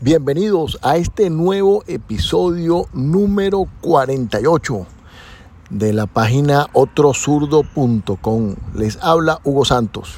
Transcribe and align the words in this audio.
Bienvenidos 0.00 0.78
a 0.82 0.96
este 0.96 1.30
nuevo 1.30 1.84
episodio 1.86 2.86
número 2.92 3.66
48 3.82 4.86
de 5.70 5.92
la 5.92 6.06
página 6.06 6.66
otrozurdo.com. 6.72 8.56
Les 8.74 8.98
habla 9.00 9.40
Hugo 9.44 9.64
Santos. 9.64 10.16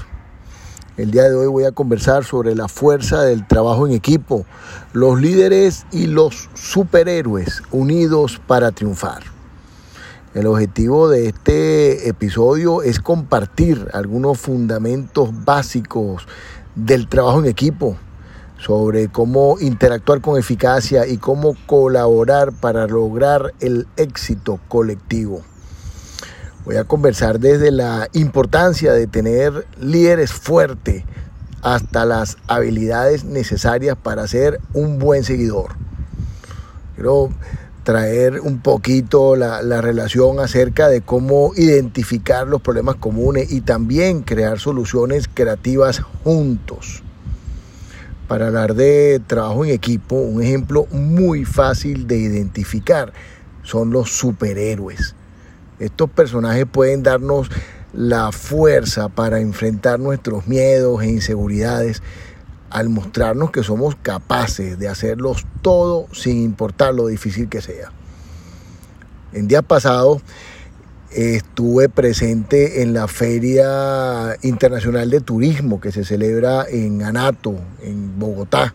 El 0.96 1.10
día 1.10 1.24
de 1.24 1.34
hoy 1.34 1.48
voy 1.48 1.64
a 1.64 1.72
conversar 1.72 2.24
sobre 2.24 2.54
la 2.54 2.68
fuerza 2.68 3.22
del 3.22 3.46
trabajo 3.46 3.86
en 3.86 3.92
equipo, 3.92 4.46
los 4.92 5.20
líderes 5.20 5.86
y 5.92 6.06
los 6.06 6.48
superhéroes 6.54 7.62
unidos 7.70 8.40
para 8.46 8.72
triunfar. 8.72 9.22
El 10.34 10.46
objetivo 10.46 11.08
de 11.08 11.28
este 11.28 12.08
episodio 12.08 12.82
es 12.82 13.00
compartir 13.00 13.88
algunos 13.92 14.38
fundamentos 14.38 15.44
básicos 15.44 16.26
del 16.74 17.06
trabajo 17.06 17.40
en 17.40 17.46
equipo, 17.46 17.96
sobre 18.64 19.08
cómo 19.08 19.58
interactuar 19.60 20.22
con 20.22 20.38
eficacia 20.38 21.06
y 21.06 21.18
cómo 21.18 21.54
colaborar 21.66 22.52
para 22.52 22.86
lograr 22.86 23.52
el 23.60 23.86
éxito 23.96 24.58
colectivo. 24.68 25.42
Voy 26.64 26.76
a 26.76 26.84
conversar 26.84 27.40
desde 27.40 27.70
la 27.70 28.08
importancia 28.14 28.92
de 28.92 29.06
tener 29.06 29.66
líderes 29.78 30.32
fuertes 30.32 31.04
hasta 31.60 32.06
las 32.06 32.38
habilidades 32.46 33.24
necesarias 33.24 33.98
para 34.02 34.26
ser 34.26 34.60
un 34.72 34.98
buen 34.98 35.24
seguidor. 35.24 35.72
Quiero 36.94 37.28
traer 37.82 38.40
un 38.40 38.60
poquito 38.60 39.36
la, 39.36 39.60
la, 39.60 39.82
relación 39.82 40.40
acerca 40.40 40.88
de 40.88 41.02
cómo 41.02 41.52
identificar 41.54 42.46
los 42.46 42.62
problemas 42.62 42.94
comunes 42.96 43.52
y 43.52 43.60
también 43.60 44.22
crear 44.22 44.58
soluciones 44.58 45.28
creativas 45.32 46.00
juntos. 46.22 47.02
Para 48.28 48.46
hablar 48.46 48.74
de 48.74 49.20
trabajo 49.26 49.64
en 49.66 49.70
equipo, 49.70 50.16
un 50.16 50.42
ejemplo 50.42 50.86
muy 50.90 51.44
fácil 51.44 52.06
de 52.06 52.16
identificar 52.16 53.12
son 53.62 53.90
los 53.90 54.10
superhéroes. 54.12 55.14
Estos 55.78 56.08
personajes 56.08 56.64
pueden 56.70 57.02
darnos 57.02 57.50
la 57.92 58.32
fuerza 58.32 59.08
para 59.08 59.40
enfrentar 59.40 60.00
nuestros 60.00 60.46
miedos 60.46 61.02
e 61.02 61.08
inseguridades 61.08 62.02
al 62.70 62.88
mostrarnos 62.88 63.50
que 63.50 63.62
somos 63.62 63.94
capaces 63.94 64.78
de 64.78 64.88
hacerlos 64.88 65.46
todo 65.62 66.06
sin 66.12 66.42
importar 66.42 66.94
lo 66.94 67.06
difícil 67.06 67.48
que 67.48 67.60
sea. 67.60 67.92
En 69.32 69.48
días 69.48 69.64
pasados 69.64 70.22
estuve 71.14 71.88
presente 71.88 72.82
en 72.82 72.92
la 72.92 73.06
Feria 73.06 74.36
Internacional 74.42 75.10
de 75.10 75.20
Turismo 75.20 75.80
que 75.80 75.92
se 75.92 76.04
celebra 76.04 76.66
en 76.68 77.02
Anato, 77.02 77.54
en 77.82 78.18
Bogotá. 78.18 78.74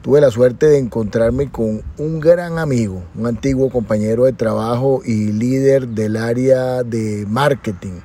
Tuve 0.00 0.22
la 0.22 0.30
suerte 0.30 0.66
de 0.66 0.78
encontrarme 0.78 1.50
con 1.50 1.82
un 1.98 2.20
gran 2.20 2.58
amigo, 2.58 3.02
un 3.14 3.26
antiguo 3.26 3.68
compañero 3.68 4.24
de 4.24 4.32
trabajo 4.32 5.02
y 5.04 5.32
líder 5.32 5.88
del 5.88 6.16
área 6.16 6.82
de 6.82 7.26
marketing, 7.28 8.00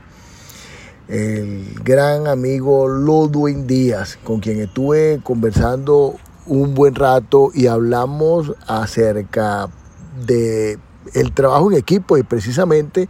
el 1.07 1.75
gran 1.83 2.27
amigo 2.27 2.87
Ludwig 2.87 3.65
Díaz, 3.65 4.17
con 4.23 4.41
quien 4.41 4.59
estuve 4.59 5.21
conversando 5.23 6.15
un 6.45 6.73
buen 6.73 6.95
rato 6.95 7.51
y 7.53 7.67
hablamos 7.67 8.53
acerca 8.67 9.69
de 10.25 10.77
el 11.13 11.31
trabajo 11.31 11.71
en 11.71 11.77
equipo 11.77 12.17
y 12.17 12.23
precisamente 12.23 13.09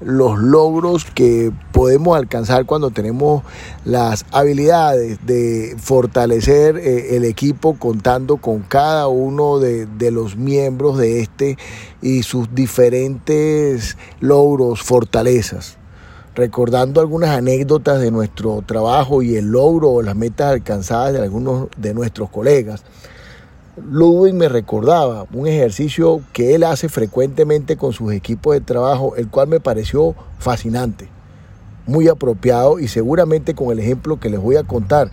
los 0.00 0.38
logros 0.38 1.04
que 1.04 1.52
podemos 1.72 2.16
alcanzar 2.16 2.64
cuando 2.64 2.90
tenemos 2.90 3.42
las 3.84 4.24
habilidades 4.32 5.18
de 5.26 5.76
fortalecer 5.78 6.78
eh, 6.78 7.16
el 7.16 7.24
equipo 7.24 7.78
contando 7.78 8.38
con 8.38 8.60
cada 8.60 9.08
uno 9.08 9.58
de, 9.58 9.86
de, 9.86 10.10
los 10.10 10.36
miembros 10.36 10.96
de 10.96 11.20
este 11.20 11.58
y 12.00 12.22
sus 12.22 12.54
diferentes 12.54 13.98
logros, 14.20 14.82
fortalezas. 14.82 15.76
Recordando 16.34 17.00
algunas 17.00 17.30
anécdotas 17.30 18.00
de 18.00 18.10
nuestro 18.10 18.62
trabajo 18.64 19.20
y 19.20 19.36
el 19.36 19.46
logro 19.46 19.90
o 19.90 20.02
las 20.02 20.16
metas 20.16 20.52
alcanzadas 20.52 21.12
de 21.12 21.20
algunos 21.20 21.68
de 21.76 21.92
nuestros 21.92 22.30
colegas. 22.30 22.84
Ludwig 23.88 24.34
me 24.34 24.48
recordaba 24.48 25.26
un 25.32 25.46
ejercicio 25.46 26.22
que 26.32 26.54
él 26.54 26.64
hace 26.64 26.88
frecuentemente 26.88 27.76
con 27.76 27.92
sus 27.92 28.12
equipos 28.12 28.54
de 28.54 28.60
trabajo, 28.60 29.16
el 29.16 29.28
cual 29.28 29.48
me 29.48 29.60
pareció 29.60 30.14
fascinante, 30.38 31.08
muy 31.86 32.08
apropiado 32.08 32.78
y 32.78 32.88
seguramente 32.88 33.54
con 33.54 33.70
el 33.70 33.78
ejemplo 33.78 34.20
que 34.20 34.30
les 34.30 34.40
voy 34.40 34.56
a 34.56 34.64
contar, 34.64 35.10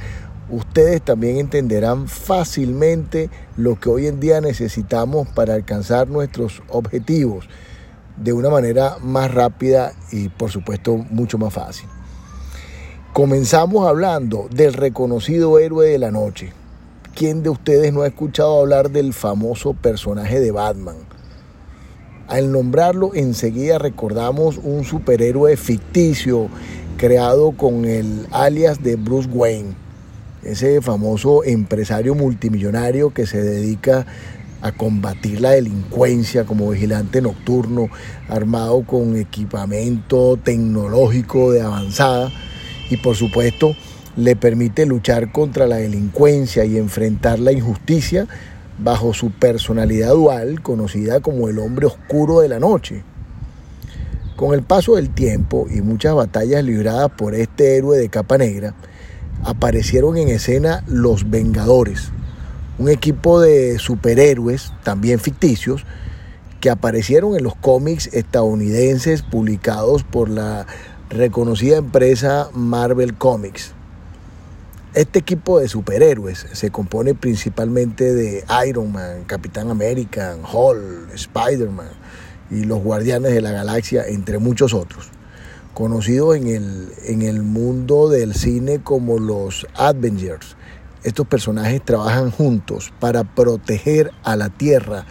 ustedes 0.49 1.01
también 1.01 1.37
entenderán 1.37 2.07
fácilmente 2.07 3.29
lo 3.55 3.79
que 3.79 3.89
hoy 3.89 4.07
en 4.07 4.19
día 4.19 4.41
necesitamos 4.41 5.27
para 5.29 5.53
alcanzar 5.53 6.07
nuestros 6.07 6.61
objetivos 6.69 7.47
de 8.17 8.33
una 8.33 8.49
manera 8.49 8.97
más 9.01 9.33
rápida 9.33 9.93
y 10.11 10.29
por 10.29 10.51
supuesto 10.51 10.97
mucho 10.97 11.37
más 11.37 11.53
fácil. 11.53 11.87
Comenzamos 13.13 13.87
hablando 13.87 14.47
del 14.51 14.73
reconocido 14.73 15.59
héroe 15.59 15.87
de 15.87 15.97
la 15.97 16.11
noche, 16.11 16.53
¿quién 17.17 17.41
de 17.41 17.49
ustedes 17.49 17.91
no 17.93 18.03
ha 18.03 18.07
escuchado 18.07 18.59
hablar 18.59 18.91
del 18.91 19.11
famoso 19.11 19.73
personaje 19.73 20.39
de 20.39 20.51
Batman? 20.51 20.97
Al 22.27 22.51
nombrarlo 22.51 23.15
enseguida 23.15 23.79
recordamos 23.79 24.59
un 24.61 24.83
superhéroe 24.83 25.57
ficticio 25.57 26.47
creado 26.97 27.53
con 27.53 27.85
el 27.85 28.27
alias 28.29 28.83
de 28.83 28.97
Bruce 28.97 29.27
Wayne, 29.29 29.73
ese 30.43 30.79
famoso 30.83 31.43
empresario 31.43 32.13
multimillonario 32.13 33.11
que 33.11 33.25
se 33.25 33.41
dedica 33.41 34.05
a 34.61 34.71
combatir 34.71 35.41
la 35.41 35.51
delincuencia 35.51 36.45
como 36.45 36.69
vigilante 36.69 37.23
nocturno, 37.23 37.89
armado 38.29 38.83
con 38.83 39.17
equipamiento 39.17 40.37
tecnológico 40.37 41.51
de 41.51 41.61
avanzada 41.61 42.31
y 42.91 42.97
por 42.97 43.15
supuesto 43.15 43.75
le 44.17 44.35
permite 44.35 44.85
luchar 44.85 45.31
contra 45.31 45.67
la 45.67 45.77
delincuencia 45.77 46.65
y 46.65 46.77
enfrentar 46.77 47.39
la 47.39 47.51
injusticia 47.51 48.27
bajo 48.79 49.13
su 49.13 49.31
personalidad 49.31 50.13
dual, 50.13 50.61
conocida 50.61 51.19
como 51.19 51.47
el 51.47 51.59
hombre 51.59 51.85
oscuro 51.85 52.41
de 52.41 52.49
la 52.49 52.59
noche. 52.59 53.03
Con 54.35 54.53
el 54.53 54.63
paso 54.63 54.95
del 54.95 55.11
tiempo 55.11 55.67
y 55.69 55.81
muchas 55.81 56.15
batallas 56.15 56.63
libradas 56.63 57.11
por 57.11 57.35
este 57.35 57.77
héroe 57.77 57.97
de 57.97 58.09
capa 58.09 58.37
negra, 58.37 58.73
aparecieron 59.43 60.17
en 60.17 60.29
escena 60.29 60.83
los 60.87 61.29
Vengadores, 61.29 62.11
un 62.79 62.89
equipo 62.89 63.39
de 63.39 63.77
superhéroes, 63.77 64.73
también 64.83 65.19
ficticios, 65.19 65.85
que 66.59 66.71
aparecieron 66.71 67.35
en 67.35 67.43
los 67.43 67.55
cómics 67.55 68.09
estadounidenses 68.13 69.21
publicados 69.21 70.03
por 70.03 70.27
la 70.29 70.65
reconocida 71.09 71.77
empresa 71.77 72.49
Marvel 72.53 73.13
Comics. 73.13 73.76
Este 74.97 75.19
equipo 75.19 75.59
de 75.59 75.67
superhéroes 75.67 76.47
se 76.53 76.71
compone 76.71 77.13
principalmente 77.13 78.15
de 78.15 78.43
Iron 78.67 78.91
Man, 78.91 79.25
Capitán 79.27 79.69
América, 79.69 80.35
Hulk, 80.51 81.13
Spider-Man 81.13 81.91
y 82.49 82.63
los 82.63 82.81
Guardianes 82.81 83.31
de 83.31 83.41
la 83.41 83.51
Galaxia, 83.51 84.07
entre 84.07 84.39
muchos 84.39 84.73
otros. 84.73 85.11
Conocidos 85.75 86.37
en 86.37 86.47
el, 86.47 86.93
en 87.05 87.21
el 87.21 87.43
mundo 87.43 88.09
del 88.09 88.33
cine 88.33 88.81
como 88.81 89.19
los 89.19 89.67
Avengers, 89.75 90.57
estos 91.03 91.27
personajes 91.27 91.85
trabajan 91.85 92.31
juntos 92.31 92.91
para 92.99 93.23
proteger 93.23 94.09
a 94.23 94.35
la 94.35 94.49
Tierra 94.49 95.05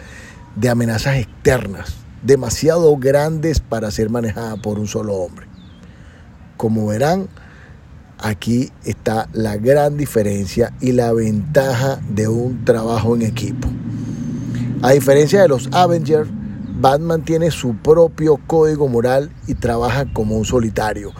de 0.57 0.67
amenazas 0.67 1.15
externas, 1.15 1.95
demasiado 2.23 2.97
grandes 2.97 3.61
para 3.61 3.89
ser 3.91 4.09
manejadas 4.09 4.59
por 4.59 4.79
un 4.79 4.87
solo 4.87 5.13
hombre. 5.13 5.47
Como 6.57 6.87
verán, 6.87 7.29
Aquí 8.19 8.71
está 8.83 9.29
la 9.31 9.57
gran 9.57 9.95
diferencia 9.95 10.73
y 10.81 10.91
la 10.91 11.13
ventaja 11.13 12.01
de 12.09 12.27
un 12.27 12.65
trabajo 12.65 13.15
en 13.15 13.21
equipo. 13.21 13.69
A 14.81 14.91
diferencia 14.91 15.43
de 15.43 15.47
los 15.47 15.69
Avengers, 15.71 16.27
Batman 16.79 17.23
tiene 17.23 17.51
su 17.51 17.75
propio 17.75 18.37
código 18.47 18.87
moral 18.87 19.29
y 19.45 19.53
trabaja 19.53 20.11
como 20.13 20.35
un 20.35 20.45
solitario, 20.45 21.11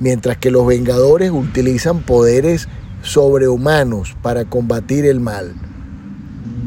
mientras 0.00 0.38
que 0.38 0.50
los 0.50 0.66
Vengadores 0.66 1.30
utilizan 1.30 2.02
poderes 2.02 2.66
sobrehumanos 3.02 4.16
para 4.20 4.44
combatir 4.44 5.06
el 5.06 5.20
mal. 5.20 5.54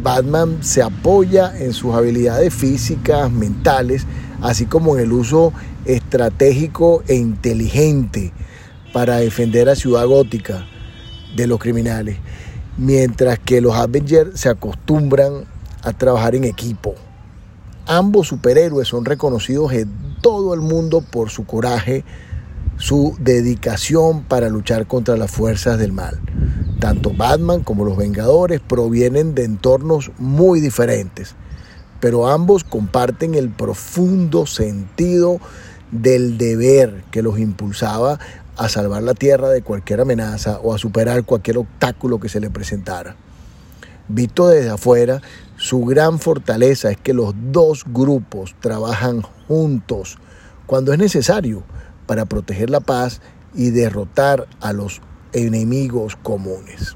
Batman 0.02 0.60
se 0.62 0.82
apoya 0.82 1.54
en 1.58 1.74
sus 1.74 1.94
habilidades 1.94 2.54
físicas, 2.54 3.30
mentales, 3.30 4.06
así 4.42 4.66
como 4.66 4.96
en 4.96 5.04
el 5.04 5.12
uso 5.12 5.52
estratégico 5.84 7.04
e 7.08 7.16
inteligente 7.16 8.32
para 8.94 9.18
defender 9.18 9.68
a 9.68 9.76
Ciudad 9.76 10.06
Gótica 10.06 10.66
de 11.36 11.48
los 11.48 11.60
criminales, 11.60 12.18
mientras 12.78 13.40
que 13.40 13.60
los 13.60 13.76
Avengers 13.76 14.40
se 14.40 14.50
acostumbran 14.50 15.46
a 15.82 15.92
trabajar 15.92 16.36
en 16.36 16.46
equipo. 16.46 16.96
Ambos 17.88 18.28
superhéroes 18.28 18.88
son 18.88 19.04
reconocidos 19.04 19.74
en 19.74 19.90
todo 20.22 20.54
el 20.54 20.62
mundo 20.62 21.02
por 21.02 21.30
su 21.32 21.46
coraje, 21.46 22.06
su 22.78 23.18
dedicación 23.20 24.24
para 24.24 24.48
luchar 24.48 24.88
contra 24.88 25.18
las 25.18 25.32
fuerzas 25.32 25.78
del 25.80 25.92
mal. 25.92 26.20
Tanto 26.80 27.12
Batman 27.14 27.64
como 27.64 27.84
los 27.84 27.98
Vengadores 27.98 28.62
provienen 28.62 29.36
de 29.36 29.44
entornos 29.44 30.12
muy 30.18 30.62
diferentes, 30.62 31.36
pero 32.00 32.28
ambos 32.28 32.64
comparten 32.64 33.36
el 33.36 33.50
profundo 33.50 34.46
sentido 34.46 35.40
del 35.94 36.38
deber 36.38 37.04
que 37.12 37.22
los 37.22 37.40
impulsaba 37.40 38.20
a 38.58 38.70
salvar 38.70 39.04
la 39.04 39.14
Tierra 39.14 39.50
de 39.50 39.62
cualquier 39.62 40.02
amenaza 40.02 40.60
o 40.60 40.74
a 40.74 40.78
superar 40.78 41.24
cualquier 41.24 41.58
obstáculo 41.60 42.20
que 42.20 42.30
se 42.30 42.40
le 42.40 42.50
presentara. 42.50 43.16
Visto 44.08 44.48
desde 44.48 44.70
afuera, 44.70 45.22
su 45.56 45.86
gran 45.86 46.20
fortaleza 46.20 46.92
es 46.92 46.98
que 46.98 47.14
los 47.14 47.34
dos 47.52 47.86
grupos 47.88 48.56
trabajan 48.60 49.22
juntos 49.48 50.18
cuando 50.66 50.92
es 50.94 51.00
necesario 51.00 51.64
para 52.06 52.26
proteger 52.26 52.70
la 52.70 52.82
paz 52.82 53.22
y 53.54 53.70
derrotar 53.70 54.48
a 54.60 54.74
los 54.74 55.02
enemigos 55.32 56.16
comunes. 56.16 56.96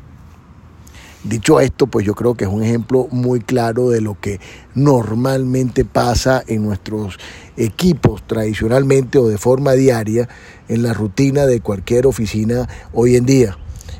Dicho 1.27 1.59
esto, 1.59 1.87
pues 1.87 2.05
yo 2.05 2.15
creo 2.15 2.35
que 2.35 2.45
es 2.45 2.49
un 2.49 2.63
ejemplo 2.63 3.09
muy 3.11 3.41
claro 3.41 3.89
de 3.89 3.99
lo 3.99 4.17
que 4.17 4.39
normalmente 4.75 5.83
pasa 5.83 6.41
en 6.47 6.63
nuestros 6.63 7.17
equipos 7.57 8.25
tradicionalmente 8.25 9.17
o 9.17 9.27
de 9.27 9.37
forma 9.37 9.73
diaria 9.73 10.29
en 10.69 10.83
la 10.83 10.93
rutina 10.93 11.45
de 11.45 11.59
cualquier 11.59 12.07
oficina 12.07 12.69
hoy 12.93 13.17
en 13.17 13.25
día. 13.25 13.57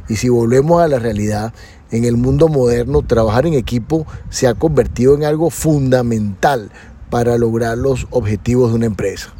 Y 0.08 0.16
si 0.16 0.30
volvemos 0.30 0.82
a 0.82 0.88
la 0.88 1.00
realidad, 1.00 1.54
en 1.92 2.06
el 2.06 2.16
mundo 2.16 2.48
moderno 2.48 3.02
trabajar 3.02 3.46
en 3.46 3.56
equipo 3.56 4.08
se 4.30 4.48
ha 4.48 4.54
convertido 4.54 5.14
en 5.14 5.26
algo 5.26 5.50
fundamental 5.50 6.72
para 7.10 7.38
lograr 7.38 7.78
los 7.78 8.08
objetivos 8.10 8.70
de 8.70 8.78
una 8.78 8.86
empresa. 8.86 9.34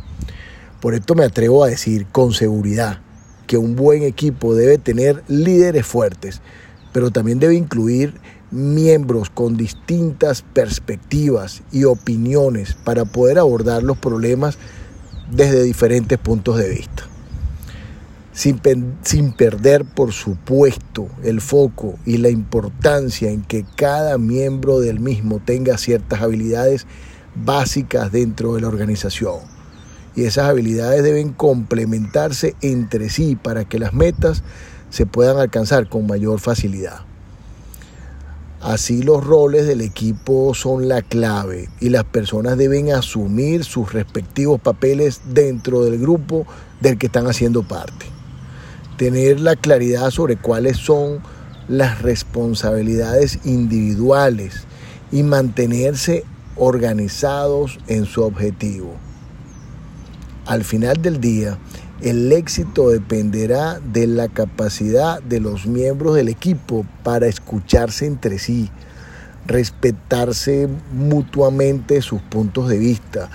Por 0.82 0.94
esto 0.94 1.16
me 1.16 1.24
atrevo 1.24 1.64
a 1.64 1.70
decir 1.70 2.06
con 2.12 2.34
seguridad 2.34 3.00
que 3.48 3.58
un 3.58 3.78
buen 3.78 4.04
equipo 4.04 4.56
debe 4.56 4.78
tener 4.78 5.24
líderes 5.30 5.86
fuertes, 5.86 6.42
pero 6.94 7.12
también 7.12 7.40
debe 7.40 7.56
incluir 7.56 8.16
miembros 8.52 9.30
con 9.30 9.58
distintas 9.58 10.42
perspectivas 10.42 11.64
y 11.72 11.84
opiniones 11.84 12.74
para 12.74 13.06
poder 13.06 13.40
abordar 13.40 13.84
los 13.84 13.98
problemas 13.98 14.58
desde 15.32 15.64
diferentes 15.64 16.18
puntos 16.18 16.58
de 16.58 16.70
vista. 16.70 17.04
Sin, 18.32 18.62
sin, 19.02 19.34
perder, 19.34 19.84
por 19.84 20.12
supuesto, 20.12 21.08
el 21.24 21.42
foco 21.42 21.98
y 22.06 22.18
la 22.18 22.30
importancia 22.30 23.32
en 23.32 23.42
que 23.42 23.66
cada 23.76 24.18
miembro 24.18 24.80
del 24.80 25.00
mismo 25.00 25.42
tenga 25.44 25.78
ciertas 25.78 26.22
habilidades 26.22 26.86
básicas 27.36 28.12
dentro 28.12 28.54
de 28.54 28.62
la 28.62 28.68
organización 28.68 29.58
y 30.18 30.24
esas 30.24 30.50
habilidades 30.50 31.04
deben 31.04 31.32
complementarse 31.32 32.56
entre 32.62 33.10
sí 33.10 33.36
para 33.36 33.66
que 33.66 33.78
las 33.78 33.94
metas 33.94 34.44
se 34.90 35.06
puedan 35.06 35.38
alcanzar 35.38 35.90
con 35.90 36.08
mayor 36.08 36.40
facilidad. 36.40 37.02
Así 38.62 39.04
los 39.04 39.24
roles 39.24 39.68
del 39.68 39.82
equipo 39.82 40.54
son 40.56 40.88
la 40.88 41.02
clave 41.02 41.70
y 41.80 41.90
las 41.90 42.06
personas 42.06 42.58
deben 42.58 42.92
asumir 42.92 43.64
sus 43.64 43.94
respectivos 43.94 44.60
papeles 44.60 45.22
dentro 45.26 45.84
del 45.84 46.00
grupo 46.00 46.48
del 46.82 46.98
que 46.98 47.06
están 47.06 47.28
haciendo 47.28 47.64
parte. 47.64 48.08
Tener 48.98 49.40
la 49.40 49.56
claridad 49.56 50.10
sobre 50.10 50.38
cuáles 50.38 50.78
son 50.78 51.20
las 51.68 52.02
responsabilidades 52.02 53.40
individuales 53.46 54.66
y 55.12 55.22
mantenerse 55.22 56.24
organizados 56.56 57.78
en 57.88 58.06
su 58.06 58.24
objetivo. 58.24 58.96
Al 60.48 60.64
final 60.64 61.02
del 61.02 61.22
día, 61.22 61.60
el 62.02 62.32
éxito 62.32 62.90
dependerá 62.90 63.80
de 63.80 64.06
la 64.06 64.28
capacidad 64.28 65.22
de 65.24 65.40
los 65.40 65.66
miembros 65.66 66.16
del 66.16 66.30
equipo 66.30 66.86
para 67.04 67.28
escucharse 67.28 68.06
entre 68.06 68.38
sí, 68.38 68.70
respetarse 69.48 70.68
mutuamente 70.92 72.02
sus 72.02 72.22
puntos 72.22 72.70
de 72.70 72.78
vista, 72.78 73.30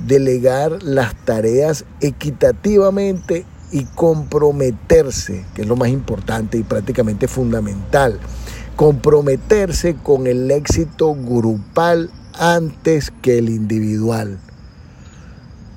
delegar 0.00 0.82
las 0.82 1.14
tareas 1.24 1.84
equitativamente 2.00 3.44
y 3.70 3.84
comprometerse, 3.84 5.44
que 5.54 5.62
es 5.62 5.68
lo 5.68 5.76
más 5.76 5.90
importante 5.90 6.58
y 6.58 6.62
prácticamente 6.62 7.28
fundamental, 7.28 8.18
comprometerse 8.76 9.94
con 9.94 10.26
el 10.26 10.50
éxito 10.50 11.14
grupal 11.14 12.10
antes 12.34 13.12
que 13.22 13.38
el 13.38 13.48
individual. 13.48 14.38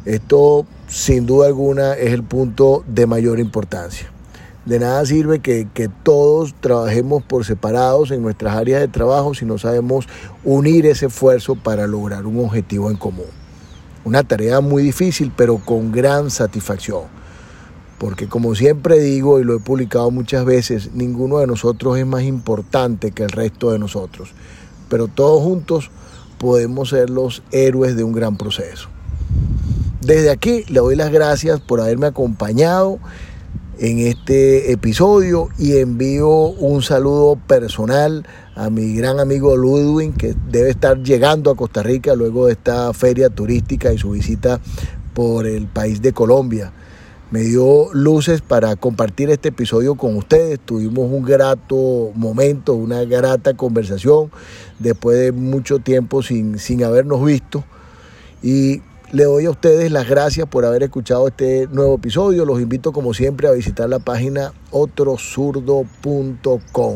Esto 0.06 0.66
sin 0.88 1.28
duda 1.28 1.46
alguna 1.48 1.94
es 1.94 2.12
el 2.12 2.24
punto 2.24 2.84
de 2.88 3.06
mayor 3.06 3.40
importancia. 3.40 4.12
De 4.66 4.80
nada 4.80 5.06
sirve 5.06 5.40
que, 5.40 5.68
todos 6.04 6.56
trabajemos 6.60 7.22
por 7.24 7.46
separados 7.46 8.10
en 8.10 8.24
nuestras 8.24 8.56
áreas 8.56 8.82
de 8.82 8.88
trabajo 8.88 9.34
si 9.36 9.46
no 9.46 9.60
sabemos 9.60 10.08
unir 10.44 10.88
ese 10.88 11.06
esfuerzo 11.06 11.56
para 11.56 11.86
lograr 11.86 12.26
un 12.26 12.44
objetivo 12.44 12.90
en 12.90 12.98
común. 12.98 13.28
Una 14.04 14.24
tarea 14.24 14.60
muy 14.60 14.82
difícil, 14.82 15.32
pero 15.36 15.58
con 15.58 15.92
gran 15.92 16.32
satisfacción. 16.32 17.04
Porque 18.00 18.28
como 18.28 18.56
siempre 18.56 19.00
digo 19.00 19.40
y 19.40 19.44
lo 19.44 19.56
he 19.56 19.60
publicado 19.60 20.10
muchas 20.10 20.46
veces, 20.46 20.92
ninguno 20.94 21.38
de 21.38 21.46
nosotros 21.48 22.00
es 22.00 22.06
más 22.08 22.24
importante 22.24 23.12
que 23.12 23.24
el 23.24 23.30
resto 23.30 23.72
de 23.72 23.78
nosotros. 23.78 24.34
Pero 24.90 25.08
todos 25.08 25.44
juntos 25.44 25.92
podemos 26.40 26.90
ser 26.90 27.12
los 27.12 27.44
héroes 27.52 27.96
de 27.96 28.04
un 28.04 28.14
gran 28.14 28.38
proceso. 28.38 28.90
Desde 30.02 30.32
aquí 30.32 30.64
le 30.68 30.80
doy 30.80 30.96
las 30.96 31.12
gracias 31.12 31.62
por 31.62 31.80
haberme 31.80 32.08
acompañado 32.08 32.98
en 33.78 34.00
este 34.00 34.72
episodio 34.72 35.50
y 35.60 35.78
envío 35.78 36.28
un 36.28 36.82
saludo 36.82 37.36
personal 37.36 38.26
a 38.56 38.72
mi 38.72 38.96
gran 38.96 39.20
amigo 39.20 39.56
Ludwig 39.56 40.18
que 40.18 40.36
debe 40.50 40.72
estar 40.72 41.04
llegando 41.04 41.52
a 41.52 41.56
Costa 41.56 41.84
Rica 41.84 42.16
luego 42.16 42.48
de 42.48 42.54
esta 42.54 42.92
feria 42.94 43.30
turística 43.30 43.94
y 43.94 44.00
su 44.00 44.12
visita 44.12 44.60
por 45.14 45.46
el 45.46 45.68
país 45.68 46.02
de 46.02 46.14
Colombia. 46.14 46.74
Me 47.30 47.42
dio 47.42 47.94
luces 47.94 48.42
para 48.42 48.76
compartir 48.78 49.30
este 49.30 49.50
episodio 49.50 49.94
con 49.96 50.18
ustedes. 50.18 50.60
Tuvimos 50.60 51.12
un 51.12 51.24
grato 51.24 52.12
momento, 52.16 52.74
una 52.74 53.04
grata 53.06 53.54
conversación 53.54 54.32
después 54.80 55.20
de 55.20 55.32
mucho 55.32 55.78
tiempo 55.78 56.24
sin, 56.24 56.58
sin 56.58 56.84
habernos 56.84 57.24
visto. 57.24 57.64
Y 58.44 58.82
le 59.12 59.26
doy 59.26 59.46
a 59.46 59.52
ustedes 59.52 59.92
las 59.92 60.08
gracias 60.08 60.48
por 60.48 60.66
haber 60.66 60.84
escuchado 60.84 61.28
este 61.28 61.68
nuevo 61.68 61.96
episodio. 61.96 62.46
Los 62.46 62.62
invito 62.62 62.94
como 62.94 63.14
siempre 63.14 63.48
a 63.48 63.52
visitar 63.52 63.90
la 63.90 64.00
página 64.00 64.54
otrosurdo.com. 64.72 66.96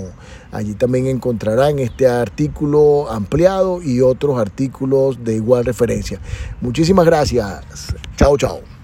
Allí 0.51 0.73
también 0.75 1.07
encontrarán 1.07 1.79
este 1.79 2.07
artículo 2.07 3.09
ampliado 3.09 3.81
y 3.81 4.01
otros 4.01 4.39
artículos 4.39 5.23
de 5.23 5.35
igual 5.35 5.65
referencia. 5.65 6.19
Muchísimas 6.61 7.05
gracias. 7.05 7.93
Chao, 8.15 8.37
chao. 8.37 8.74